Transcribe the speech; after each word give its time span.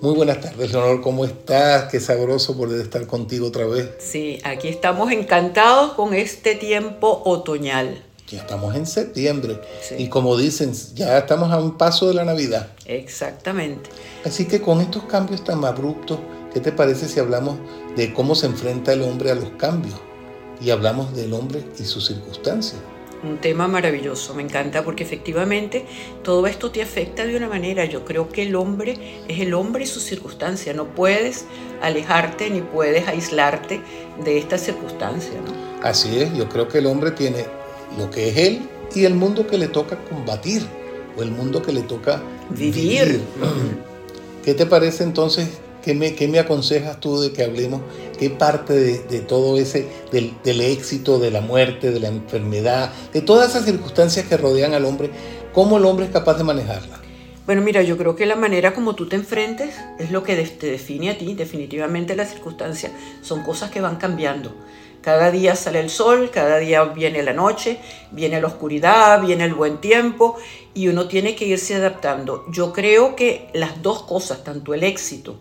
Muy 0.00 0.14
buenas 0.14 0.40
tardes, 0.40 0.72
Leonor. 0.72 1.00
¿Cómo 1.00 1.24
estás? 1.24 1.90
Qué 1.90 1.98
sabroso 1.98 2.56
poder 2.56 2.80
estar 2.80 3.06
contigo 3.06 3.48
otra 3.48 3.66
vez. 3.66 3.90
Sí, 3.98 4.38
aquí 4.44 4.68
estamos 4.68 5.10
encantados 5.10 5.94
con 5.94 6.14
este 6.14 6.54
tiempo 6.54 7.22
otoñal. 7.24 8.04
Ya 8.28 8.38
estamos 8.38 8.76
en 8.76 8.86
septiembre 8.86 9.58
y 9.96 10.08
como 10.08 10.36
dicen, 10.36 10.72
ya 10.94 11.18
estamos 11.18 11.50
a 11.50 11.58
un 11.58 11.78
paso 11.78 12.08
de 12.08 12.14
la 12.14 12.24
Navidad. 12.24 12.68
Exactamente. 12.84 13.90
Así 14.24 14.46
que 14.46 14.60
con 14.60 14.80
estos 14.80 15.04
cambios 15.04 15.42
tan 15.42 15.64
abruptos, 15.64 16.18
¿qué 16.52 16.60
te 16.60 16.70
parece 16.70 17.08
si 17.08 17.18
hablamos 17.20 17.56
de 17.96 18.12
cómo 18.12 18.34
se 18.34 18.46
enfrenta 18.46 18.92
el 18.92 19.02
hombre 19.02 19.30
a 19.30 19.34
los 19.34 19.50
cambios? 19.52 19.96
Y 20.60 20.70
hablamos 20.70 21.14
del 21.16 21.32
hombre 21.32 21.64
y 21.78 21.84
sus 21.84 22.06
circunstancias 22.06 22.80
un 23.22 23.38
tema 23.38 23.68
maravilloso, 23.68 24.34
me 24.34 24.42
encanta 24.42 24.84
porque 24.84 25.02
efectivamente 25.02 25.84
todo 26.22 26.46
esto 26.46 26.70
te 26.70 26.82
afecta 26.82 27.26
de 27.26 27.36
una 27.36 27.48
manera. 27.48 27.84
Yo 27.84 28.04
creo 28.04 28.28
que 28.28 28.42
el 28.42 28.54
hombre 28.54 29.24
es 29.28 29.40
el 29.40 29.54
hombre 29.54 29.84
y 29.84 29.86
su 29.86 30.00
circunstancia, 30.00 30.72
no 30.72 30.86
puedes 30.86 31.44
alejarte 31.82 32.50
ni 32.50 32.60
puedes 32.60 33.08
aislarte 33.08 33.80
de 34.24 34.38
esta 34.38 34.58
circunstancia. 34.58 35.38
Así 35.82 36.20
es, 36.20 36.32
yo 36.34 36.48
creo 36.48 36.68
que 36.68 36.78
el 36.78 36.86
hombre 36.86 37.10
tiene 37.12 37.44
lo 37.98 38.10
que 38.10 38.28
es 38.28 38.36
él 38.36 38.68
y 38.94 39.04
el 39.04 39.14
mundo 39.14 39.46
que 39.46 39.58
le 39.58 39.68
toca 39.68 39.96
combatir 40.04 40.62
o 41.16 41.22
el 41.22 41.30
mundo 41.30 41.62
que 41.62 41.72
le 41.72 41.82
toca 41.82 42.22
vivir. 42.50 43.20
¿Qué 44.44 44.54
te 44.54 44.66
parece 44.66 45.04
entonces 45.04 45.48
¿Qué 45.88 45.94
me, 46.28 46.38
aconsejas 46.38 47.00
tú 47.00 47.20
de 47.20 47.32
que 47.32 47.42
hablemos? 47.42 47.80
¿Qué 48.18 48.30
parte 48.30 48.72
de, 48.74 49.20
todo 49.20 49.58
ese, 49.58 49.86
del, 50.10 50.60
éxito, 50.60 51.20
de 51.20 51.30
la 51.30 51.40
muerte, 51.40 51.92
de 51.92 52.00
la 52.00 52.08
enfermedad, 52.08 52.92
de 53.12 53.22
todas 53.22 53.50
esas 53.50 53.64
circunstancias 53.64 54.26
que 54.26 54.36
rodean 54.36 54.74
al 54.74 54.86
hombre, 54.86 55.10
cómo 55.52 55.78
el 55.78 55.84
hombre 55.84 56.06
es 56.06 56.10
capaz 56.10 56.34
de 56.34 56.42
manejarla? 56.42 57.00
Bueno, 57.46 57.62
mira, 57.62 57.80
yo 57.82 57.96
creo 57.96 58.16
que 58.16 58.26
la 58.26 58.34
manera 58.34 58.74
como 58.74 58.96
tú 58.96 59.08
te 59.08 59.14
enfrentes 59.14 59.76
es 60.00 60.10
lo 60.10 60.24
que 60.24 60.34
te 60.34 60.66
define 60.66 61.10
a 61.10 61.16
ti. 61.16 61.34
Definitivamente 61.34 62.16
las 62.16 62.30
circunstancias 62.30 62.90
son 63.22 63.44
cosas 63.44 63.70
que 63.70 63.80
van 63.80 63.96
cambiando. 63.96 64.52
Cada 65.00 65.30
día 65.30 65.54
sale 65.54 65.78
el 65.78 65.88
sol, 65.88 66.30
cada 66.32 66.58
día 66.58 66.82
viene 66.84 67.22
la 67.22 67.32
noche, 67.32 67.78
viene 68.10 68.40
la 68.40 68.48
oscuridad, 68.48 69.22
viene 69.22 69.44
el 69.44 69.54
buen 69.54 69.78
tiempo 69.80 70.36
y 70.74 70.88
uno 70.88 71.06
tiene 71.06 71.36
que 71.36 71.46
irse 71.46 71.76
adaptando. 71.76 72.44
Yo 72.50 72.72
creo 72.72 73.14
que 73.14 73.48
las 73.54 73.80
dos 73.80 74.02
cosas, 74.02 74.42
tanto 74.42 74.74
el 74.74 74.82
éxito 74.82 75.38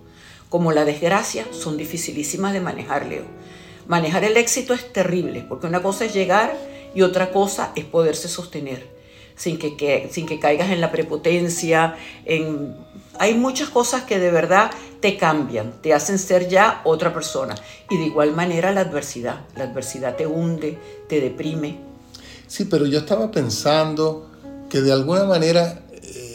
como 0.50 0.72
la 0.72 0.86
desgracia 0.86 1.46
son 1.52 1.78
dificilísimas 1.78 2.54
de 2.54 2.62
manejar, 2.62 3.06
Leo. 3.06 3.26
Manejar 3.88 4.24
el 4.24 4.38
éxito 4.38 4.74
es 4.74 4.92
terrible, 4.92 5.46
porque 5.48 5.68
una 5.68 5.82
cosa 5.82 6.06
es 6.06 6.14
llegar 6.14 6.58
y 6.94 7.02
otra 7.02 7.32
cosa 7.32 7.72
es 7.76 7.86
poderse 7.86 8.28
sostener, 8.28 8.88
sin 9.36 9.58
que, 9.58 10.10
sin 10.12 10.26
que 10.26 10.40
caigas 10.40 10.72
en 10.72 10.82
la 10.82 10.92
prepotencia. 10.92 11.96
En... 12.26 12.76
Hay 13.20 13.34
muchas 13.34 13.70
cosas 13.70 14.04
que 14.04 14.20
de 14.20 14.32
verdad 14.32 14.72
te 15.00 15.18
cambian, 15.18 15.82
te 15.82 15.94
hacen 15.94 16.20
ser 16.20 16.50
ya 16.50 16.82
otra 16.84 17.14
persona. 17.14 17.56
Y 17.90 17.98
de 17.98 18.06
igual 18.06 18.34
manera 18.34 18.72
la 18.72 18.82
adversidad. 18.82 19.42
La 19.56 19.66
adversidad 19.66 20.16
te 20.16 20.28
hunde, 20.28 20.78
te 21.08 21.22
deprime. 21.22 21.80
Sí, 22.48 22.66
pero 22.66 22.86
yo 22.86 23.00
estaba 23.00 23.32
pensando 23.32 24.30
que 24.70 24.82
de 24.82 24.92
alguna 24.92 25.24
manera 25.24 25.82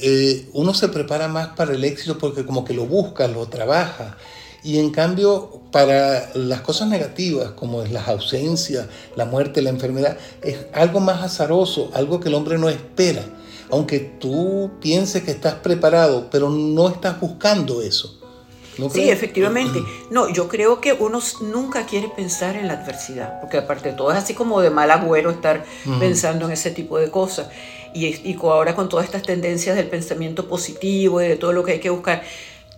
eh, 0.03 0.48
uno 0.53 0.75
se 0.75 0.89
prepara 0.89 1.28
más 1.28 1.48
para 1.48 1.72
el 1.72 1.84
éxito 1.84 2.19
porque 2.19 2.45
como 2.45 2.64
que 2.64 2.75
lo 2.75 2.86
busca, 2.86 3.28
lo 3.28 3.47
trabaja. 3.47 4.17
Y 4.64 4.78
en 4.78 4.91
cambio, 4.91 5.61
para 5.72 6.31
las 6.34 6.61
cosas 6.61 6.89
negativas, 6.89 7.53
como 7.53 7.83
es 7.83 7.91
las 7.91 8.09
ausencias, 8.09 8.86
la 9.17 9.25
muerte, 9.25 9.62
la 9.62 9.70
enfermedad, 9.70 10.19
es 10.42 10.67
algo 10.72 11.00
más 11.00 11.22
azaroso, 11.22 11.91
algo 11.94 12.20
que 12.20 12.28
el 12.28 12.34
hombre 12.34 12.59
no 12.59 12.69
espera. 12.69 13.25
Aunque 13.70 13.98
tú 13.98 14.72
pienses 14.81 15.22
que 15.22 15.31
estás 15.31 15.55
preparado, 15.55 16.28
pero 16.31 16.50
no 16.50 16.89
estás 16.89 17.20
buscando 17.20 17.81
eso. 17.83 18.22
Sí, 18.92 19.11
efectivamente. 19.11 19.81
No, 20.11 20.28
yo 20.28 20.48
creo 20.48 20.81
que 20.81 20.92
uno 20.92 21.20
nunca 21.41 21.87
quiere 21.87 22.09
pensar 22.09 22.56
en 22.56 22.69
la 22.69 22.75
adversidad, 22.75 23.41
porque 23.41 23.59
aparte 23.59 23.91
de 23.91 23.97
todo 23.97 24.12
es 24.12 24.19
así 24.19 24.34
como 24.34 24.60
de 24.60 24.71
mal 24.71 24.91
agüero 24.91 25.31
estar 25.31 25.65
pensando 25.99 26.47
en 26.47 26.53
ese 26.53 26.71
tipo 26.71 26.99
de 26.99 27.11
cosas 27.11 27.49
y, 27.94 28.37
ahora 28.43 28.75
con 28.75 28.88
todas 28.88 29.06
estas 29.06 29.22
tendencias 29.22 29.77
del 29.77 29.88
pensamiento 29.88 30.49
positivo 30.49 31.21
y 31.21 31.28
de 31.28 31.37
todo 31.37 31.53
lo 31.53 31.65
que 31.65 31.72
hay 31.72 31.81
que 31.81 31.91
buscar. 31.91 32.22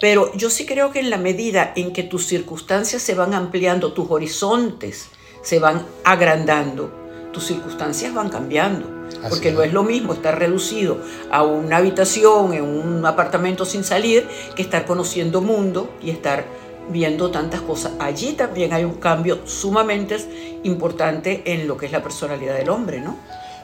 Pero 0.01 0.33
yo 0.35 0.51
sí 0.51 0.67
creo 0.67 0.91
que 0.91 1.01
en 1.01 1.11
la 1.11 1.19
medida 1.19 1.73
en 1.77 1.93
que 1.93 2.03
tus 2.03 2.27
circunstancias 2.27 3.03
se 3.03 3.15
van 3.15 3.33
ampliando, 3.33 3.93
tus 3.93 4.11
horizontes 4.11 5.09
se 5.43 5.59
van 5.59 5.87
agrandando, 6.05 6.91
tus 7.33 7.47
circunstancias 7.47 8.13
van 8.13 8.29
cambiando. 8.29 8.94
Porque 9.29 9.53
no 9.53 9.63
es 9.63 9.73
lo 9.73 9.83
mismo 9.83 10.13
estar 10.13 10.39
reducido 10.39 10.99
a 11.31 11.43
una 11.43 11.79
habitación, 11.79 12.55
en 12.55 12.65
un 12.65 13.07
apartamento 13.07 13.65
sin 13.65 13.85
salir, 13.85 14.27
que 14.55 14.63
estar 14.63 14.85
conociendo 14.85 15.41
mundo 15.41 15.91
y 16.03 16.11
estar 16.11 16.45
viendo 16.89 17.31
tantas 17.31 17.61
cosas. 17.63 17.93
Allí 17.99 18.33
también 18.33 18.73
hay 18.73 18.85
un 18.85 18.95
cambio 18.95 19.41
sumamente 19.47 20.19
importante 20.65 21.43
en 21.47 21.67
lo 21.67 21.77
que 21.77 21.87
es 21.87 21.93
la 21.93 22.03
personalidad 22.03 22.57
del 22.57 22.69
hombre, 22.69 23.01
¿no? 23.01 23.17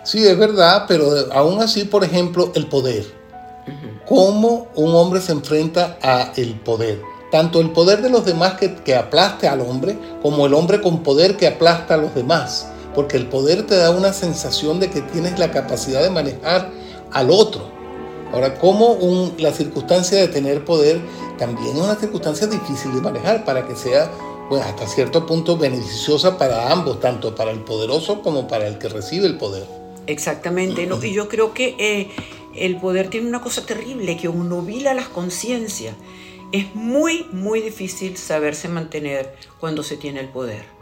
Sí, 0.02 0.26
es 0.26 0.38
verdad, 0.38 0.86
pero 0.88 1.10
aún 1.32 1.60
así, 1.62 1.84
por 1.84 2.04
ejemplo, 2.04 2.52
el 2.54 2.66
poder. 2.66 3.04
¿Cómo 4.08 4.68
un 4.74 4.94
hombre 4.94 5.20
se 5.20 5.32
enfrenta 5.32 5.98
a 6.02 6.32
el 6.36 6.54
poder? 6.54 7.00
Tanto 7.30 7.60
el 7.60 7.70
poder 7.70 8.02
de 8.02 8.10
los 8.10 8.24
demás 8.24 8.54
que, 8.54 8.74
que 8.74 8.96
aplaste 8.96 9.46
al 9.46 9.60
hombre, 9.60 9.96
como 10.20 10.46
el 10.46 10.54
hombre 10.54 10.80
con 10.80 11.02
poder 11.02 11.36
que 11.36 11.46
aplasta 11.46 11.94
a 11.94 11.96
los 11.96 12.14
demás. 12.14 12.66
Porque 12.94 13.16
el 13.16 13.28
poder 13.28 13.66
te 13.66 13.76
da 13.76 13.90
una 13.90 14.12
sensación 14.12 14.80
de 14.80 14.90
que 14.90 15.00
tienes 15.00 15.38
la 15.38 15.50
capacidad 15.50 16.02
de 16.02 16.10
manejar 16.10 16.70
al 17.12 17.30
otro. 17.30 17.70
Ahora, 18.32 18.54
¿cómo 18.58 18.96
la 19.38 19.52
circunstancia 19.52 20.18
de 20.18 20.28
tener 20.28 20.64
poder 20.64 21.00
también 21.38 21.76
es 21.76 21.82
una 21.82 21.96
circunstancia 21.96 22.46
difícil 22.46 22.94
de 22.94 23.00
manejar 23.00 23.44
para 23.44 23.66
que 23.66 23.74
sea 23.74 24.10
pues, 24.48 24.62
hasta 24.62 24.86
cierto 24.86 25.26
punto 25.26 25.56
beneficiosa 25.56 26.38
para 26.38 26.70
ambos, 26.70 27.00
tanto 27.00 27.34
para 27.34 27.50
el 27.50 27.60
poderoso 27.60 28.22
como 28.22 28.46
para 28.46 28.68
el 28.68 28.78
que 28.78 28.88
recibe 28.88 29.26
el 29.26 29.36
poder? 29.36 29.64
Exactamente, 30.06 30.86
¿no? 30.86 31.02
y 31.02 31.12
yo 31.12 31.28
creo 31.28 31.54
que 31.54 31.76
eh, 31.78 32.10
el 32.54 32.76
poder 32.76 33.08
tiene 33.08 33.28
una 33.28 33.40
cosa 33.40 33.64
terrible, 33.64 34.16
que 34.16 34.28
vila 34.28 34.94
las 34.94 35.08
conciencias. 35.08 35.94
Es 36.52 36.74
muy, 36.74 37.26
muy 37.32 37.60
difícil 37.60 38.16
saberse 38.16 38.68
mantener 38.68 39.34
cuando 39.60 39.82
se 39.82 39.96
tiene 39.96 40.20
el 40.20 40.28
poder. 40.28 40.79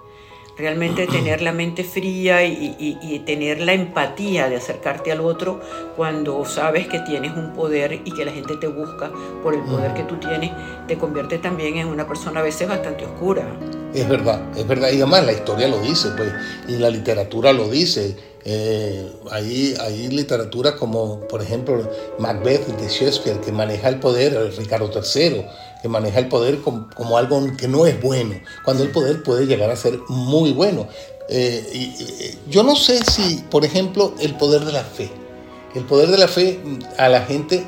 Realmente 0.58 1.06
tener 1.12 1.40
la 1.40 1.52
mente 1.52 1.84
fría 1.84 2.44
y, 2.44 3.22
tener 3.24 3.60
la 3.60 3.72
empatía 3.72 4.48
de 4.48 4.56
acercarte 4.56 5.12
al 5.12 5.20
otro 5.20 5.60
cuando 5.96 6.44
sabes 6.44 6.88
que 6.88 7.00
tienes 7.00 7.36
un 7.36 7.52
poder 7.52 8.00
y 8.04 8.12
que 8.12 8.24
la 8.24 8.32
gente 8.32 8.56
te 8.56 8.66
busca 8.66 9.10
por 9.42 9.54
el 9.54 9.60
poder 9.62 9.94
que 9.94 10.02
tú 10.04 10.16
tienes, 10.16 10.50
te 10.86 10.96
convierte 10.96 11.38
también 11.38 11.76
en 11.76 11.88
una 11.88 12.06
persona 12.06 12.40
a 12.40 12.42
veces 12.42 12.68
bastante 12.68 13.04
oscura. 13.04 13.44
Es 13.92 14.08
verdad, 14.08 14.40
es 14.56 14.66
verdad. 14.66 14.90
Y 14.92 14.96
además 14.96 15.26
la 15.26 15.32
historia 15.32 15.68
lo 15.68 15.80
dice, 15.80 16.08
pues, 16.16 16.32
y 16.68 16.76
la 16.76 16.90
literatura 16.90 17.52
lo 17.52 17.68
dice 17.68 18.16
eh, 18.50 19.12
hay, 19.30 19.74
hay 19.78 20.08
literatura 20.08 20.74
como, 20.76 21.20
por 21.28 21.42
ejemplo, 21.42 21.86
Macbeth 22.18 22.66
de 22.66 22.88
Shakespeare, 22.88 23.38
que 23.40 23.52
maneja 23.52 23.88
el 23.88 24.00
poder, 24.00 24.54
Ricardo 24.56 24.90
III, 24.90 25.44
que 25.82 25.88
maneja 25.88 26.18
el 26.18 26.28
poder 26.28 26.60
como, 26.60 27.18
algo 27.18 27.44
que 27.56 27.68
no 27.68 27.86
es 27.86 28.00
bueno, 28.00 28.34
cuando 28.64 28.82
el 28.82 28.90
poder 28.90 29.22
puede 29.22 29.46
llegar 29.46 29.70
a 29.70 29.76
ser 29.76 29.98
muy 30.08 30.52
bueno. 30.52 30.88
Eh, 31.28 31.68
y, 31.72 32.50
yo 32.50 32.62
no 32.62 32.74
sé 32.76 33.04
si, 33.04 33.44
por 33.50 33.64
ejemplo, 33.64 34.14
el 34.20 34.34
poder 34.34 34.64
de 34.64 34.72
la 34.72 34.84
fe. 34.84 35.10
El 35.74 35.84
poder 35.84 36.08
de 36.08 36.18
la 36.18 36.28
fe 36.28 36.60
a 36.96 37.08
la 37.08 37.22
gente 37.22 37.66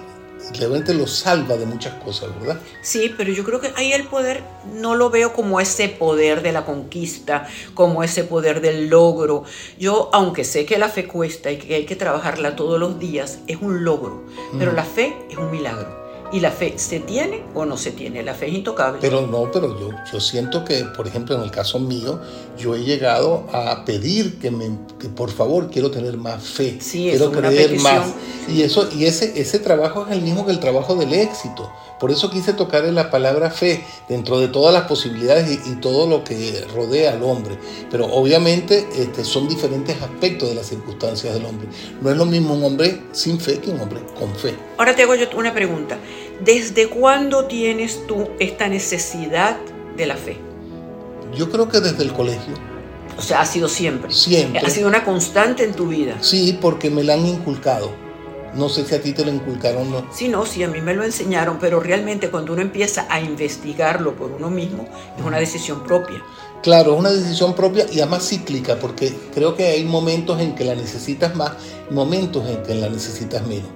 realmente 0.58 0.94
lo 0.94 1.06
salva 1.06 1.56
de 1.56 1.66
muchas 1.66 1.94
cosas, 2.02 2.30
¿verdad? 2.40 2.58
Sí, 2.82 3.14
pero 3.16 3.32
yo 3.32 3.44
creo 3.44 3.60
que 3.60 3.72
ahí 3.76 3.92
el 3.92 4.04
poder 4.06 4.42
no 4.74 4.94
lo 4.94 5.10
veo 5.10 5.32
como 5.32 5.60
ese 5.60 5.88
poder 5.88 6.42
de 6.42 6.52
la 6.52 6.64
conquista, 6.64 7.46
como 7.74 8.02
ese 8.02 8.24
poder 8.24 8.60
del 8.60 8.88
logro. 8.88 9.44
Yo, 9.78 10.10
aunque 10.12 10.44
sé 10.44 10.64
que 10.66 10.78
la 10.78 10.88
fe 10.88 11.06
cuesta 11.06 11.50
y 11.50 11.58
que 11.58 11.74
hay 11.74 11.86
que 11.86 11.96
trabajarla 11.96 12.56
todos 12.56 12.80
los 12.80 12.98
días, 12.98 13.40
es 13.46 13.58
un 13.60 13.84
logro, 13.84 14.24
pero 14.58 14.72
la 14.72 14.84
fe 14.84 15.14
es 15.30 15.36
un 15.36 15.50
milagro. 15.50 15.99
¿Y 16.32 16.40
la 16.40 16.52
fe 16.52 16.74
se 16.76 17.00
tiene 17.00 17.42
o 17.54 17.64
no 17.64 17.76
se 17.76 17.90
tiene? 17.90 18.22
La 18.22 18.34
fe 18.34 18.46
es 18.46 18.54
intocable. 18.54 18.98
Pero 19.00 19.26
no, 19.26 19.50
pero 19.50 19.78
yo, 19.80 19.90
yo 20.12 20.20
siento 20.20 20.64
que, 20.64 20.84
por 20.96 21.08
ejemplo, 21.08 21.34
en 21.34 21.42
el 21.42 21.50
caso 21.50 21.80
mío, 21.80 22.20
yo 22.56 22.74
he 22.76 22.84
llegado 22.84 23.46
a 23.52 23.84
pedir 23.84 24.38
que, 24.38 24.50
me, 24.50 24.70
que 24.98 25.08
por 25.08 25.30
favor 25.30 25.70
quiero 25.70 25.90
tener 25.90 26.16
más 26.16 26.42
fe, 26.42 26.78
sí, 26.80 27.08
quiero 27.10 27.32
creer 27.32 27.80
más. 27.80 28.14
Y, 28.48 28.62
eso, 28.62 28.88
y 28.96 29.06
ese, 29.06 29.40
ese 29.40 29.58
trabajo 29.58 30.06
es 30.06 30.12
el 30.12 30.22
mismo 30.22 30.46
que 30.46 30.52
el 30.52 30.60
trabajo 30.60 30.94
del 30.94 31.12
éxito. 31.12 31.70
Por 32.00 32.10
eso 32.10 32.30
quise 32.30 32.54
tocar 32.54 32.86
en 32.86 32.94
la 32.94 33.10
palabra 33.10 33.50
fe 33.50 33.84
dentro 34.08 34.40
de 34.40 34.48
todas 34.48 34.72
las 34.72 34.84
posibilidades 34.84 35.60
y, 35.66 35.74
todo 35.80 36.06
lo 36.06 36.24
que 36.24 36.64
rodea 36.74 37.12
al 37.12 37.22
hombre. 37.22 37.58
Pero 37.90 38.06
obviamente 38.06 38.86
este, 38.96 39.22
son 39.22 39.48
diferentes 39.48 40.00
aspectos 40.00 40.48
de 40.48 40.54
las 40.54 40.66
circunstancias 40.66 41.34
del 41.34 41.44
hombre. 41.44 41.68
No 42.00 42.10
es 42.10 42.16
lo 42.16 42.24
mismo 42.24 42.54
un 42.54 42.64
hombre 42.64 43.02
sin 43.12 43.38
fe 43.38 43.58
que 43.58 43.70
un 43.70 43.80
hombre 43.80 44.00
con 44.18 44.34
fe. 44.34 44.54
Ahora 44.78 44.96
te 44.96 45.02
hago 45.02 45.14
yo 45.14 45.26
una 45.36 45.52
pregunta. 45.52 45.98
¿Desde 46.44 46.88
cuándo 46.88 47.44
tienes 47.46 48.06
tú 48.06 48.28
esta 48.38 48.68
necesidad 48.68 49.58
de 49.96 50.06
la 50.06 50.16
fe? 50.16 50.36
Yo 51.36 51.50
creo 51.50 51.68
que 51.68 51.80
desde 51.80 52.02
el 52.02 52.12
colegio. 52.12 52.54
O 53.18 53.22
sea, 53.22 53.40
ha 53.42 53.46
sido 53.46 53.68
siempre. 53.68 54.10
Siempre. 54.12 54.60
Ha 54.64 54.70
sido 54.70 54.88
una 54.88 55.04
constante 55.04 55.64
en 55.64 55.74
tu 55.74 55.88
vida. 55.88 56.16
Sí, 56.20 56.58
porque 56.60 56.90
me 56.90 57.04
la 57.04 57.14
han 57.14 57.26
inculcado 57.26 57.90
No 58.54 58.68
sé 58.68 58.84
si 58.84 58.94
a 58.94 59.02
ti 59.02 59.12
te 59.12 59.24
lo 59.24 59.30
inculcaron 59.30 59.88
o 59.88 60.00
no. 60.00 60.06
Sí, 60.12 60.28
no, 60.28 60.46
sí, 60.46 60.62
a 60.62 60.68
mí 60.68 60.80
me 60.80 60.94
lo 60.94 61.04
enseñaron, 61.04 61.58
pero 61.60 61.80
realmente 61.80 62.30
cuando 62.30 62.52
uno 62.52 62.62
empieza 62.62 63.06
a 63.10 63.20
investigarlo 63.20 64.16
por 64.16 64.32
uno 64.32 64.50
mismo, 64.50 64.88
es 65.18 65.24
una 65.24 65.38
decisión 65.38 65.84
propia. 65.84 66.22
Claro, 66.62 66.94
es 66.94 66.98
una 66.98 67.10
decisión 67.10 67.54
propia 67.54 67.86
y 67.92 68.00
además 68.00 68.28
cíclica, 68.28 68.76
porque 68.76 69.14
creo 69.34 69.54
que 69.54 69.66
hay 69.66 69.84
momentos 69.84 70.40
en 70.40 70.54
que 70.54 70.64
la 70.64 70.74
necesitas 70.74 71.34
más, 71.36 71.52
momentos 71.90 72.48
en 72.48 72.62
que 72.62 72.74
la 72.74 72.88
necesitas 72.88 73.46
menos. 73.46 73.68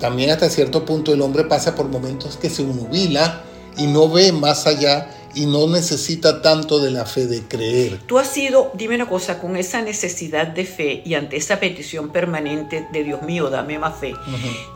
También 0.00 0.30
hasta 0.30 0.48
cierto 0.48 0.84
punto 0.84 1.12
el 1.12 1.20
hombre 1.20 1.44
pasa 1.44 1.74
por 1.74 1.88
momentos 1.88 2.36
que 2.36 2.50
se 2.50 2.64
nubila 2.64 3.42
y 3.76 3.86
no 3.86 4.08
ve 4.08 4.32
más 4.32 4.66
allá 4.66 5.10
y 5.34 5.46
no 5.46 5.68
necesita 5.68 6.42
tanto 6.42 6.80
de 6.80 6.90
la 6.90 7.04
fe 7.04 7.26
de 7.26 7.42
creer. 7.42 8.00
Tú 8.06 8.18
has 8.18 8.28
sido, 8.28 8.72
dime 8.74 8.96
una 8.96 9.08
cosa, 9.08 9.38
con 9.38 9.56
esa 9.56 9.82
necesidad 9.82 10.48
de 10.48 10.64
fe 10.64 11.02
y 11.04 11.14
ante 11.14 11.36
esa 11.36 11.60
petición 11.60 12.10
permanente 12.10 12.88
de 12.92 13.04
Dios 13.04 13.22
mío, 13.22 13.50
dame 13.50 13.78
más 13.78 13.96
fe, 13.98 14.14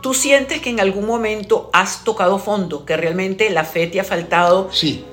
¿tú 0.00 0.14
sientes 0.14 0.60
que 0.60 0.70
en 0.70 0.78
algún 0.78 1.06
momento 1.06 1.70
has 1.72 2.04
tocado 2.04 2.38
fondo, 2.38 2.84
que 2.84 2.96
realmente 2.96 3.50
la 3.50 3.64
fe 3.64 3.86
te 3.86 4.00
ha 4.00 4.04
faltado? 4.04 4.68
Sí. 4.72 5.04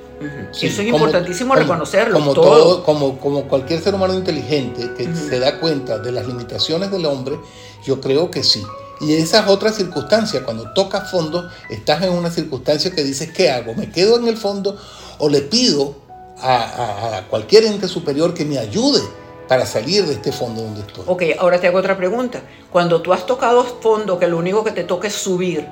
Eso 0.52 0.82
es 0.82 0.88
importantísimo 0.88 1.56
reconocerlo. 1.56 2.14
Como, 2.14 2.32
todo. 2.32 2.84
como, 2.84 3.18
como 3.18 3.48
cualquier 3.48 3.80
ser 3.80 3.94
humano 3.96 4.14
inteligente 4.14 4.92
que 4.96 5.12
se 5.16 5.40
da 5.40 5.58
cuenta 5.58 5.98
de 5.98 6.12
las 6.12 6.28
limitaciones 6.28 6.92
del 6.92 7.06
hombre, 7.06 7.36
yo 7.84 8.00
creo 8.00 8.30
que 8.30 8.44
sí. 8.44 8.62
Y 9.02 9.14
esa 9.14 9.40
es 9.40 9.48
otra 9.48 9.72
circunstancia. 9.72 10.44
Cuando 10.44 10.72
tocas 10.72 11.10
fondo, 11.10 11.50
estás 11.68 12.02
en 12.02 12.12
una 12.12 12.30
circunstancia 12.30 12.92
que 12.92 13.02
dices, 13.02 13.32
¿qué 13.32 13.50
hago? 13.50 13.74
¿Me 13.74 13.90
quedo 13.90 14.16
en 14.16 14.28
el 14.28 14.36
fondo 14.36 14.78
o 15.18 15.28
le 15.28 15.40
pido 15.40 16.02
a, 16.42 17.24
cualquier 17.30 17.64
ente 17.64 17.88
superior 17.88 18.34
que 18.34 18.44
me 18.44 18.58
ayude 18.58 19.00
para 19.48 19.66
salir 19.66 20.06
de 20.06 20.14
este 20.14 20.32
fondo 20.32 20.62
donde 20.62 20.80
estoy. 20.80 21.04
Ok, 21.06 21.22
ahora 21.38 21.60
te 21.60 21.68
hago 21.68 21.78
otra 21.78 21.96
pregunta. 21.96 22.42
Cuando 22.70 23.02
tú 23.02 23.12
has 23.12 23.26
tocado 23.26 23.64
fondo, 23.64 24.18
que 24.18 24.26
lo 24.26 24.38
único 24.38 24.64
que 24.64 24.70
te 24.70 24.84
toca 24.84 25.08
es 25.08 25.14
subir, 25.14 25.66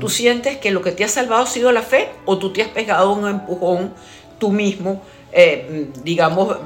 ¿tú 0.00 0.08
sientes 0.08 0.58
que 0.58 0.70
lo 0.70 0.82
que 0.82 0.92
te 0.92 1.04
ha 1.04 1.08
salvado 1.08 1.42
ha 1.42 1.46
sido 1.46 1.70
la 1.72 1.82
fe 1.82 2.08
o 2.24 2.38
tú 2.38 2.52
te 2.52 2.62
has 2.62 2.68
pegado 2.68 3.12
un 3.12 3.28
empujón 3.28 3.92
tú 4.38 4.50
mismo, 4.50 5.02
eh, 5.32 5.90
digamos... 6.02 6.56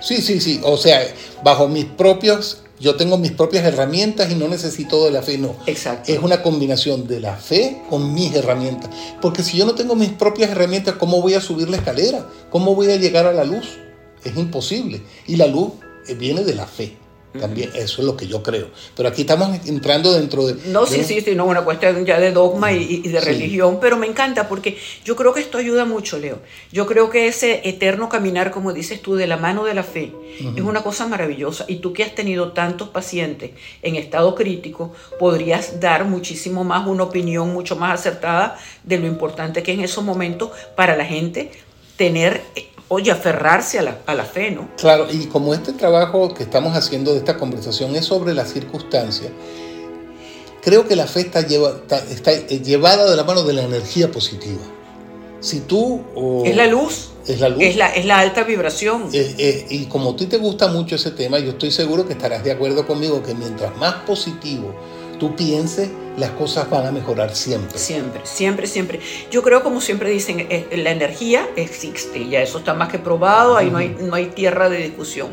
Sí, 0.00 0.22
sí, 0.22 0.40
sí. 0.40 0.60
O 0.64 0.76
sea, 0.76 1.02
bajo 1.42 1.68
mis 1.68 1.84
propios 1.84 2.62
yo 2.80 2.96
tengo 2.96 3.18
mis 3.18 3.32
propias 3.32 3.64
herramientas 3.64 4.30
y 4.30 4.34
no 4.34 4.48
necesito 4.48 5.04
de 5.04 5.10
la 5.10 5.22
fe, 5.22 5.36
no. 5.36 5.54
Exacto. 5.66 6.10
Es 6.10 6.18
una 6.20 6.42
combinación 6.42 7.06
de 7.06 7.20
la 7.20 7.36
fe 7.36 7.82
con 7.90 8.14
mis 8.14 8.34
herramientas. 8.34 8.90
Porque 9.20 9.42
si 9.42 9.58
yo 9.58 9.66
no 9.66 9.74
tengo 9.74 9.94
mis 9.94 10.08
propias 10.10 10.50
herramientas, 10.50 10.94
¿cómo 10.94 11.20
voy 11.20 11.34
a 11.34 11.42
subir 11.42 11.68
la 11.68 11.76
escalera? 11.76 12.26
¿Cómo 12.50 12.74
voy 12.74 12.90
a 12.90 12.96
llegar 12.96 13.26
a 13.26 13.32
la 13.34 13.44
luz? 13.44 13.78
Es 14.24 14.34
imposible. 14.34 15.02
Y 15.26 15.36
la 15.36 15.46
luz 15.46 15.72
viene 16.18 16.42
de 16.42 16.54
la 16.54 16.66
fe. 16.66 16.96
También, 17.38 17.70
eso 17.74 18.02
es 18.02 18.06
lo 18.06 18.16
que 18.16 18.26
yo 18.26 18.42
creo. 18.42 18.70
Pero 18.96 19.08
aquí 19.08 19.22
estamos 19.22 19.56
entrando 19.66 20.12
dentro 20.12 20.46
de... 20.46 20.54
No, 20.66 20.84
sí, 20.84 21.04
sí, 21.04 21.20
sí, 21.20 21.34
no, 21.36 21.44
una 21.44 21.64
cuestión 21.64 22.04
ya 22.04 22.18
de 22.18 22.32
dogma 22.32 22.72
y, 22.72 23.02
de 23.02 23.20
religión, 23.20 23.78
pero 23.80 23.96
me 23.96 24.06
encanta 24.06 24.48
porque 24.48 24.76
yo 25.04 25.14
creo 25.14 25.32
que 25.32 25.40
esto 25.40 25.58
ayuda 25.58 25.84
mucho, 25.84 26.18
Leo. 26.18 26.40
Yo 26.72 26.86
creo 26.86 27.08
que 27.08 27.28
ese 27.28 27.68
eterno 27.68 28.08
caminar, 28.08 28.50
como 28.50 28.72
dices 28.72 29.00
tú, 29.00 29.14
de 29.14 29.28
la 29.28 29.36
mano 29.36 29.64
de 29.64 29.74
la 29.74 29.84
fe, 29.84 30.12
es 30.56 30.62
una 30.62 30.82
cosa 30.82 31.06
maravillosa. 31.06 31.66
Y 31.68 31.76
tú 31.76 31.92
que 31.92 32.02
has 32.02 32.14
tenido 32.16 32.52
tantos 32.52 32.88
pacientes 32.88 33.52
en 33.82 33.94
estado 33.94 34.34
crítico, 34.34 34.92
podrías 35.18 35.78
dar 35.78 36.04
muchísimo 36.06 36.64
más 36.64 36.86
una 36.86 37.04
opinión 37.04 37.52
mucho 37.52 37.76
más 37.76 38.00
acertada 38.00 38.58
de 38.82 38.98
lo 38.98 39.06
importante 39.06 39.62
que 39.62 39.72
es 39.72 39.78
en 39.78 39.84
esos 39.84 40.02
momentos 40.02 40.50
para 40.74 40.96
la 40.96 41.04
gente 41.04 41.50
tener 42.00 42.40
oye, 42.88 43.10
aferrarse 43.10 43.78
a 43.78 43.82
la, 43.82 43.98
a 44.06 44.14
la, 44.14 44.24
fe, 44.24 44.50
¿no? 44.50 44.70
Claro, 44.78 45.06
y 45.12 45.26
como 45.26 45.52
este 45.52 45.74
trabajo 45.74 46.32
que 46.32 46.44
estamos 46.44 46.74
haciendo 46.74 47.12
de 47.12 47.18
esta 47.18 47.36
conversación 47.36 47.94
es 47.94 48.06
sobre 48.06 48.32
las 48.32 48.50
circunstancias, 48.50 49.30
creo 50.62 50.88
que 50.88 50.96
la 50.96 51.06
fe 51.06 51.20
está, 51.20 51.40
está, 51.40 52.32
llevada 52.32 53.08
de 53.10 53.16
la 53.16 53.24
mano 53.24 53.42
de 53.42 53.52
la 53.52 53.64
energía 53.64 54.10
positiva. 54.10 54.62
Si 55.40 55.60
tú... 55.60 56.02
es 56.46 56.56
la 56.56 56.66
luz. 56.66 57.10
Es 57.26 57.38
la 57.38 57.50
luz. 57.50 57.62
Es 57.62 57.76
la, 57.76 57.88
es 57.88 58.06
la 58.06 58.18
alta 58.18 58.44
vibración. 58.44 59.10
y 59.12 59.84
como 59.84 60.12
a 60.12 60.16
ti 60.16 60.24
te 60.24 60.38
gusta 60.38 60.68
mucho 60.68 60.96
ese 60.96 61.10
tema, 61.10 61.38
yo 61.38 61.50
estoy 61.50 61.70
seguro 61.70 62.06
que 62.06 62.14
estarás 62.14 62.42
de 62.44 62.52
acuerdo 62.52 62.86
conmigo 62.86 63.22
que 63.22 63.34
mientras 63.34 63.76
más 63.76 63.94
positivo 64.06 64.74
tú 65.18 65.36
pienses, 65.36 65.90
las 66.20 66.30
cosas 66.32 66.68
van 66.68 66.86
a 66.86 66.92
mejorar 66.92 67.34
siempre. 67.34 67.78
Siempre, 67.78 68.20
siempre, 68.24 68.66
siempre. 68.66 69.00
Yo 69.30 69.42
creo, 69.42 69.62
como 69.62 69.80
siempre 69.80 70.10
dicen, 70.10 70.46
eh, 70.50 70.68
la 70.76 70.90
energía 70.90 71.48
existe, 71.56 72.28
ya 72.28 72.42
eso 72.42 72.58
está 72.58 72.74
más 72.74 72.90
que 72.90 72.98
probado, 72.98 73.56
ahí 73.56 73.70
no, 73.70 73.78
hay, 73.78 73.96
no 73.98 74.14
hay 74.14 74.26
tierra 74.26 74.68
de 74.68 74.76
discusión. 74.78 75.30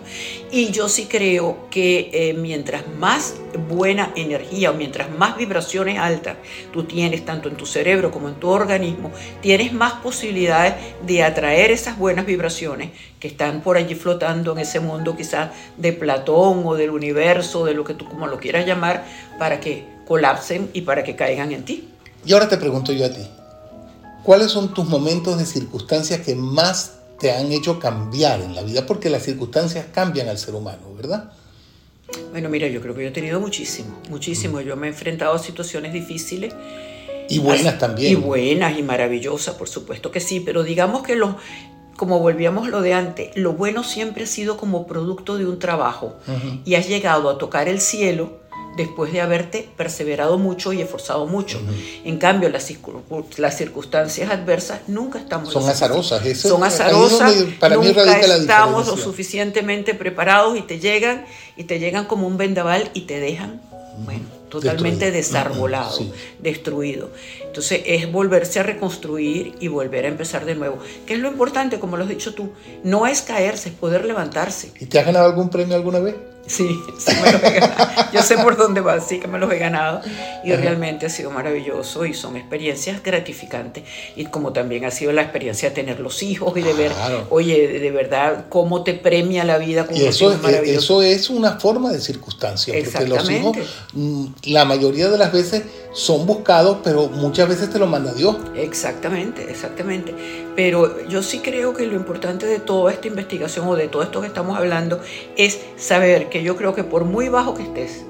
Y 0.49 0.71
yo 0.71 0.87
sí 0.87 1.07
creo 1.09 1.67
que 1.69 2.09
eh, 2.13 2.33
mientras 2.33 2.87
más 2.97 3.35
buena 3.67 4.13
energía 4.15 4.71
o 4.71 4.75
mientras 4.75 5.11
más 5.11 5.35
vibraciones 5.35 5.99
altas 5.99 6.37
tú 6.71 6.83
tienes, 6.85 7.25
tanto 7.25 7.49
en 7.49 7.57
tu 7.57 7.65
cerebro 7.65 8.09
como 8.09 8.29
en 8.29 8.35
tu 8.35 8.47
organismo, 8.47 9.11
tienes 9.41 9.73
más 9.73 9.93
posibilidades 9.93 10.75
de 11.05 11.21
atraer 11.23 11.71
esas 11.71 11.97
buenas 11.97 12.25
vibraciones 12.25 12.91
que 13.19 13.27
están 13.27 13.61
por 13.61 13.75
allí 13.75 13.95
flotando 13.95 14.53
en 14.53 14.59
ese 14.59 14.79
mundo 14.79 15.17
quizás 15.17 15.49
de 15.75 15.91
Platón 15.91 16.61
o 16.65 16.75
del 16.75 16.91
universo, 16.91 17.65
de 17.65 17.73
lo 17.73 17.83
que 17.83 17.93
tú 17.93 18.07
como 18.07 18.27
lo 18.27 18.37
quieras 18.37 18.65
llamar, 18.65 19.03
para 19.37 19.59
que 19.59 19.96
colapsen 20.07 20.69
y 20.74 20.81
para 20.81 21.04
que 21.04 21.15
caigan 21.15 21.51
en 21.51 21.65
ti. 21.65 21.89
Y 22.25 22.33
ahora 22.33 22.50
te 22.50 22.57
pregunto 22.57 22.92
yo 22.94 23.06
a 23.06 23.09
ti, 23.09 23.27
¿cuáles 24.24 24.51
son 24.51 24.74
tus 24.74 24.88
momentos 24.88 25.38
de 25.38 25.45
circunstancias 25.45 26.21
que 26.21 26.36
más 26.36 26.94
te 27.19 27.31
han 27.31 27.51
hecho 27.51 27.80
cambiar 27.80 28.42
en 28.42 28.56
la 28.56 28.63
vida? 28.63 28.86
Porque 28.86 29.09
las 29.09 29.24
circunstancias 29.24 29.86
cambian 29.94 30.30
al 30.30 30.38
ser 30.38 30.56
humano, 30.56 30.94
¿verdad? 30.95 31.31
Bueno, 32.31 32.50
mira, 32.50 32.68
yo 32.68 32.81
creo 32.81 32.95
que 32.95 33.04
yo 33.04 33.09
he 33.09 33.12
tenido 33.12 33.39
muchísimo, 33.39 34.00
muchísimo. 34.09 34.62
Yo 34.62 34.75
me 34.75 34.88
he 34.88 34.89
enfrentado 34.89 35.33
a 35.33 35.39
situaciones 35.39 35.94
difíciles. 35.94 36.54
Y 37.30 37.39
buenas 37.39 37.77
también. 37.77 38.13
Y 38.13 38.15
buenas 38.15 38.77
y 38.77 38.83
maravillosas, 38.83 39.56
por 39.56 39.68
supuesto 39.68 40.12
que 40.12 40.21
sí, 40.21 40.39
pero 40.39 40.63
digamos 40.63 41.04
que 41.04 41.15
lo, 41.18 41.38
como 41.98 42.19
volvíamos 42.19 42.69
lo 42.69 42.81
de 42.81 42.94
antes, 42.94 43.36
lo 43.36 43.54
bueno 43.54 43.83
siempre 43.83 44.24
ha 44.24 44.27
sido 44.27 44.56
como 44.56 44.88
producto 44.88 45.38
de 45.38 45.45
un 45.45 45.59
trabajo 45.59 46.15
y 46.63 46.75
has 46.75 46.88
llegado 46.88 47.30
a 47.30 47.38
tocar 47.38 47.68
el 47.68 47.81
cielo 47.81 48.36
después 48.77 49.12
de 49.12 49.21
haberte 49.21 49.68
perseverado 49.75 50.38
mucho 50.38 50.71
y 50.71 50.81
esforzado 50.81 51.25
mucho. 51.25 51.59
En 52.06 52.18
cambio, 52.18 52.48
las, 52.50 52.71
las, 53.38 53.57
circunstancias 53.57 54.30
adversas 54.30 54.81
nunca 54.88 55.19
estamos... 55.19 55.51
Son 55.51 55.68
azarosas. 55.68 56.38
son 56.38 56.63
azarosas. 56.63 57.33
para 57.59 57.75
nunca 57.75 58.19
estamos 58.19 58.88
lo 58.88 58.95
suficientemente 58.95 59.95
preparados 59.95 60.57
y 60.57 60.62
te 60.62 60.80
llegan 60.80 61.25
y 61.57 61.63
te 61.63 61.80
llegan 61.80 62.06
como 62.06 62.27
un 62.27 62.38
vendaval 62.38 62.92
y 62.94 63.01
te 63.01 63.19
dejan, 63.19 63.59
bueno, 64.06 64.36
totalmente 64.49 65.11
desarbolado, 65.11 65.99
destruido. 66.39 67.09
Entonces 67.45 67.81
es 67.85 68.11
volverse 68.11 68.59
a 68.59 68.63
reconstruir 68.63 69.55
y 69.59 69.67
volver 69.67 70.05
a 70.05 70.07
empezar 70.07 70.45
de 70.45 70.56
nuevo. 70.56 70.80
¿Qué 71.06 71.16
es 71.16 71.19
lo 71.19 71.30
importante, 71.30 71.80
como 71.80 71.97
lo 71.97 72.04
has 72.04 72.09
dicho 72.09 72.33
tú? 72.33 72.51
No 72.83 73.07
es 73.07 73.21
caerse, 73.21 73.69
es 73.69 73.75
poder 73.75 74.06
levantarse. 74.06 74.71
¿Y 74.80 74.85
te 74.85 74.99
has 74.99 75.06
ganado 75.06 75.25
algún 75.25 75.49
premio 75.49 75.75
alguna 75.75 75.99
vez? 75.99 76.16
Sí, 76.47 76.80
sí 76.97 77.11
me 77.21 77.31
los 77.33 77.44
he 77.44 77.59
ganado. 77.59 77.87
Yo 78.13 78.21
sé 78.21 78.37
por 78.37 78.56
dónde 78.56 78.80
va, 78.80 78.99
sí 79.01 79.19
que 79.19 79.27
me 79.27 79.37
los 79.37 79.51
he 79.51 79.57
ganado 79.57 80.01
y 80.45 80.54
realmente 80.54 81.06
ha 81.06 81.09
sido 81.09 81.30
maravilloso 81.30 82.06
y 82.06 82.13
son 82.13 82.37
experiencias 82.37 83.04
gratificantes 83.04 83.83
y 84.16 84.25
como 84.25 84.54
también 84.54 84.85
ha 84.85 84.92
sido 84.92 85.11
la 85.11 85.23
experiencia 85.23 85.69
de 85.69 85.75
tener 85.75 85.99
los 85.99 86.23
hijos 86.23 86.57
y 86.57 86.61
de 86.61 86.73
ver, 86.73 86.94
oye, 87.30 87.80
de 87.80 87.92
verdad, 87.92 88.45
cómo 88.47 88.83
te 88.83 88.94
premia 88.94 89.44
la 89.44 89.57
vida 89.57 89.85
con 89.85 89.97
y 89.97 90.06
eso, 90.06 90.31
eso 90.63 91.01
es 91.01 91.30
una 91.30 91.59
forma 91.59 91.92
de 91.92 91.99
circunstancia, 91.99 92.73
porque 92.73 93.07
los 93.07 93.30
hijos, 93.30 93.57
mm, 93.94 94.25
la 94.44 94.65
mayoría 94.65 95.09
de 95.09 95.17
las 95.17 95.31
veces 95.31 95.63
son 95.94 96.25
buscados, 96.25 96.77
pero 96.83 97.07
muchas 97.07 97.49
veces 97.49 97.69
te 97.69 97.79
lo 97.79 97.87
manda 97.87 98.13
Dios. 98.13 98.37
Exactamente, 98.56 99.49
exactamente. 99.49 100.13
Pero 100.56 101.07
yo 101.07 101.23
sí 101.23 101.39
creo 101.39 101.73
que 101.73 101.85
lo 101.87 101.95
importante 101.95 102.45
de 102.45 102.59
toda 102.59 102.91
esta 102.91 103.07
investigación 103.07 103.67
o 103.67 103.75
de 103.75 103.87
todo 103.87 104.03
esto 104.03 104.21
que 104.21 104.27
estamos 104.27 104.57
hablando 104.57 105.01
es 105.35 105.59
saber 105.77 106.29
que 106.29 106.44
yo 106.44 106.56
creo 106.56 106.75
que 106.75 106.83
por 106.83 107.06
muy 107.06 107.29
bajo 107.29 107.56
que 107.56 107.63
estés, 107.63 108.03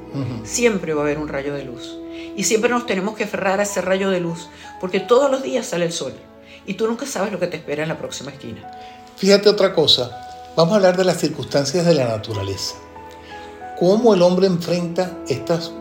siempre 0.44 0.94
va 0.94 1.02
a 1.02 1.06
haber 1.06 1.20
un 1.20 1.28
rayo 1.28 1.54
de 1.54 1.64
luz. 1.64 1.98
Y 2.36 2.44
siempre 2.44 2.70
nos 2.70 2.86
tenemos 2.86 3.16
que 3.16 3.24
aferrar 3.24 3.60
a 3.60 3.64
ese 3.64 3.82
rayo 3.82 4.10
de 4.10 4.20
luz, 4.20 4.48
porque 4.80 5.00
todos 5.00 5.32
los 5.32 5.44
días 5.44 5.66
sale 5.66 5.86
el 5.86 5.92
sol 5.92 6.14
y 6.68 6.74
tú 6.74 6.86
nunca 6.88 7.06
sabes 7.06 7.32
lo 7.32 7.40
que 7.40 7.48
te 7.48 7.58
espera 7.58 7.84
en 7.84 7.90
la 7.90 7.98
próxima 7.98 8.32
esquina. 8.32 8.70
Fíjate 9.16 9.50
otra 9.50 9.74
cosa, 9.74 10.12
vamos 10.56 10.74
a 10.74 10.76
hablar 10.76 10.98
de 10.98 11.06
las 11.06 11.18
circunstancias 11.18 11.86
de 11.86 11.96
la 11.96 12.08
naturaleza. 12.08 12.76
Cómo 13.80 14.14
el 14.14 14.22
hombre 14.22 14.48
enfrenta 14.48 15.18
estas 15.28 15.72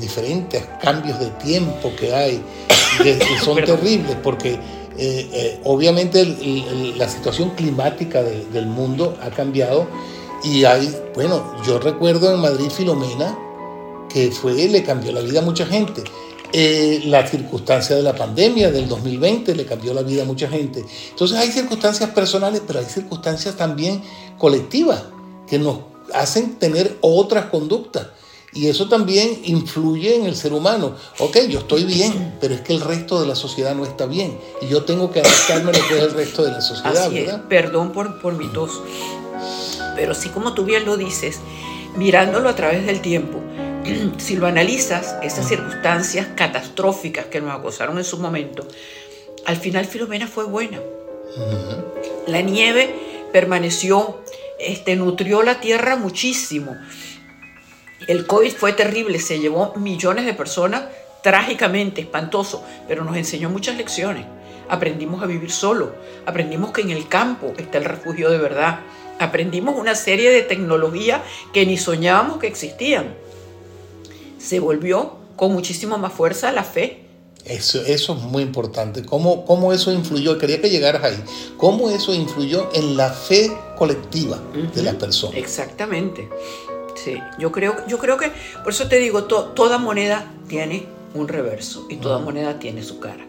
diferentes 0.00 0.64
cambios 0.82 1.18
de 1.20 1.30
tiempo 1.30 1.92
que 1.98 2.14
hay, 2.14 2.42
que, 3.02 3.18
son 3.44 3.56
terribles, 3.64 4.16
porque 4.22 4.52
eh, 4.52 4.58
eh, 5.32 5.60
obviamente 5.64 6.24
la 6.96 7.08
situación 7.08 7.50
climática 7.50 8.22
del 8.22 8.66
mundo 8.66 9.16
ha 9.22 9.30
cambiado 9.30 9.86
y 10.42 10.64
hay, 10.64 10.94
bueno, 11.14 11.54
yo 11.66 11.78
recuerdo 11.78 12.32
en 12.34 12.40
Madrid 12.40 12.70
Filomena, 12.70 13.38
que 14.08 14.30
fue, 14.30 14.54
le 14.54 14.82
cambió 14.82 15.12
la 15.12 15.20
vida 15.20 15.40
a 15.40 15.42
mucha 15.42 15.66
gente. 15.66 16.02
Eh, 16.52 17.02
la 17.04 17.26
circunstancia 17.26 17.94
de 17.94 18.02
la 18.02 18.14
pandemia 18.14 18.72
del 18.72 18.88
2020 18.88 19.54
le 19.54 19.66
cambió 19.66 19.94
la 19.94 20.02
vida 20.02 20.22
a 20.22 20.24
mucha 20.24 20.48
gente. 20.48 20.84
Entonces 21.10 21.38
hay 21.38 21.50
circunstancias 21.52 22.10
personales, 22.10 22.62
pero 22.66 22.80
hay 22.80 22.86
circunstancias 22.86 23.56
también 23.56 24.02
colectivas 24.36 25.04
que 25.46 25.58
nos 25.58 25.78
hacen 26.12 26.58
tener 26.58 26.96
otras 27.02 27.46
conductas. 27.46 28.08
Y 28.52 28.66
eso 28.66 28.88
también 28.88 29.40
influye 29.44 30.16
en 30.16 30.26
el 30.26 30.34
ser 30.34 30.52
humano. 30.52 30.96
Ok, 31.18 31.38
yo 31.48 31.60
estoy 31.60 31.84
bien, 31.84 32.36
pero 32.40 32.54
es 32.54 32.62
que 32.62 32.72
el 32.72 32.80
resto 32.80 33.20
de 33.20 33.26
la 33.26 33.36
sociedad 33.36 33.74
no 33.74 33.84
está 33.84 34.06
bien. 34.06 34.38
Y 34.60 34.66
yo 34.66 34.84
tengo 34.84 35.12
que 35.12 35.20
adaptarme 35.20 35.70
a 35.70 35.78
lo 35.78 35.88
que 35.88 35.98
es 35.98 36.02
el 36.02 36.12
resto 36.12 36.42
de 36.42 36.52
la 36.52 36.60
sociedad, 36.60 37.06
Así 37.06 37.18
es. 37.18 37.32
Perdón 37.48 37.92
por, 37.92 38.20
por 38.20 38.34
mi 38.34 38.48
tos. 38.48 38.82
Pero 39.94 40.14
sí, 40.14 40.30
como 40.30 40.54
tú 40.54 40.64
bien 40.64 40.84
lo 40.84 40.96
dices, 40.96 41.38
mirándolo 41.96 42.48
a 42.48 42.56
través 42.56 42.86
del 42.86 43.00
tiempo, 43.00 43.38
si 44.18 44.36
lo 44.36 44.46
analizas, 44.46 45.16
esas 45.22 45.46
circunstancias 45.48 46.28
catastróficas 46.34 47.26
que 47.26 47.40
nos 47.40 47.56
acosaron 47.56 47.98
en 47.98 48.04
su 48.04 48.18
momento, 48.18 48.66
al 49.46 49.56
final 49.56 49.84
Filomena 49.86 50.26
fue 50.26 50.44
buena. 50.44 50.80
La 52.26 52.40
nieve 52.40 53.28
permaneció, 53.32 54.20
este, 54.58 54.96
nutrió 54.96 55.42
la 55.42 55.60
tierra 55.60 55.96
muchísimo. 55.96 56.76
El 58.06 58.26
COVID 58.26 58.52
fue 58.52 58.72
terrible, 58.72 59.18
se 59.18 59.38
llevó 59.38 59.74
millones 59.76 60.24
de 60.24 60.34
personas, 60.34 60.84
trágicamente, 61.22 62.00
espantoso, 62.00 62.62
pero 62.88 63.04
nos 63.04 63.16
enseñó 63.16 63.50
muchas 63.50 63.76
lecciones. 63.76 64.24
Aprendimos 64.68 65.22
a 65.22 65.26
vivir 65.26 65.50
solo, 65.50 65.94
aprendimos 66.26 66.70
que 66.72 66.80
en 66.80 66.90
el 66.90 67.08
campo 67.08 67.52
está 67.58 67.78
el 67.78 67.84
refugio 67.84 68.30
de 68.30 68.38
verdad, 68.38 68.80
aprendimos 69.18 69.76
una 69.76 69.94
serie 69.94 70.30
de 70.30 70.42
tecnologías 70.42 71.20
que 71.52 71.66
ni 71.66 71.76
soñábamos 71.76 72.38
que 72.38 72.46
existían. 72.46 73.14
Se 74.38 74.60
volvió 74.60 75.16
con 75.36 75.52
muchísima 75.52 75.96
más 75.98 76.12
fuerza 76.12 76.52
la 76.52 76.64
fe. 76.64 77.04
Eso, 77.44 77.82
eso 77.82 78.14
es 78.14 78.22
muy 78.22 78.42
importante. 78.42 79.04
¿Cómo, 79.04 79.44
¿Cómo 79.44 79.72
eso 79.72 79.92
influyó? 79.92 80.38
Quería 80.38 80.60
que 80.60 80.70
llegaras 80.70 81.02
ahí. 81.04 81.22
¿Cómo 81.56 81.90
eso 81.90 82.14
influyó 82.14 82.70
en 82.74 82.96
la 82.96 83.10
fe 83.10 83.50
colectiva 83.76 84.38
de 84.74 84.82
las 84.82 84.94
personas? 84.96 85.36
Exactamente. 85.36 86.28
Sí, 87.04 87.22
yo 87.38 87.50
creo, 87.50 87.76
yo 87.86 87.98
creo 87.98 88.16
que, 88.16 88.30
por 88.62 88.72
eso 88.72 88.88
te 88.88 88.98
digo, 88.98 89.24
toda 89.24 89.78
moneda 89.78 90.26
tiene 90.48 90.86
un 91.14 91.28
reverso 91.28 91.86
y 91.88 91.96
toda 91.96 92.18
moneda 92.18 92.58
tiene 92.58 92.82
su 92.82 93.00
cara. 93.00 93.26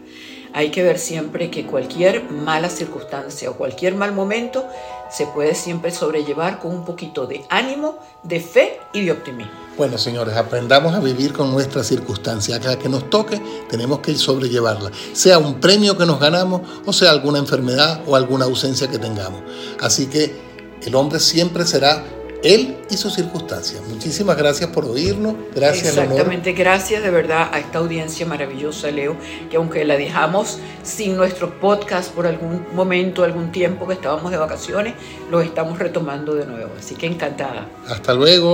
Hay 0.54 0.70
que 0.70 0.82
ver 0.82 0.98
siempre 0.98 1.50
que 1.50 1.64
cualquier 1.64 2.24
mala 2.30 2.68
circunstancia 2.68 3.48
o 3.50 3.54
cualquier 3.54 3.94
mal 3.94 4.12
momento 4.12 4.66
se 5.10 5.26
puede 5.26 5.54
siempre 5.54 5.90
sobrellevar 5.90 6.58
con 6.58 6.72
un 6.74 6.84
poquito 6.84 7.26
de 7.26 7.42
ánimo, 7.48 7.98
de 8.22 8.40
fe 8.40 8.78
y 8.92 9.06
de 9.06 9.12
optimismo. 9.12 9.52
Bueno, 9.78 9.96
señores, 9.96 10.36
aprendamos 10.36 10.94
a 10.94 11.00
vivir 11.00 11.32
con 11.32 11.50
nuestras 11.50 11.86
circunstancias. 11.86 12.58
Cada 12.58 12.78
que 12.78 12.90
nos 12.90 13.08
toque, 13.08 13.40
tenemos 13.70 14.00
que 14.00 14.14
sobrellevarla. 14.14 14.90
Sea 15.14 15.38
un 15.38 15.54
premio 15.58 15.96
que 15.96 16.04
nos 16.04 16.20
ganamos 16.20 16.60
o 16.84 16.92
sea 16.92 17.10
alguna 17.10 17.38
enfermedad 17.38 18.02
o 18.06 18.14
alguna 18.14 18.44
ausencia 18.44 18.88
que 18.88 18.98
tengamos. 18.98 19.40
Así 19.80 20.06
que 20.06 20.34
el 20.82 20.94
hombre 20.94 21.18
siempre 21.18 21.64
será 21.64 22.04
él 22.42 22.76
y 22.90 22.96
sus 22.96 23.14
circunstancias. 23.14 23.82
Muchísimas 23.88 24.36
gracias 24.36 24.70
por 24.70 24.84
oírnos. 24.84 25.34
Gracias, 25.54 25.96
Exactamente, 25.96 26.52
gracias 26.52 27.02
de 27.02 27.10
verdad 27.10 27.48
a 27.52 27.58
esta 27.58 27.78
audiencia 27.78 28.26
maravillosa, 28.26 28.90
Leo, 28.90 29.16
que 29.50 29.56
aunque 29.56 29.84
la 29.84 29.96
dejamos 29.96 30.58
sin 30.82 31.16
nuestros 31.16 31.52
podcasts 31.52 32.12
por 32.12 32.26
algún 32.26 32.66
momento, 32.74 33.24
algún 33.24 33.52
tiempo 33.52 33.86
que 33.86 33.94
estábamos 33.94 34.30
de 34.30 34.38
vacaciones, 34.38 34.94
los 35.30 35.44
estamos 35.44 35.78
retomando 35.78 36.34
de 36.34 36.46
nuevo. 36.46 36.72
Así 36.78 36.94
que 36.94 37.06
encantada. 37.06 37.68
Hasta 37.88 38.14
luego. 38.14 38.50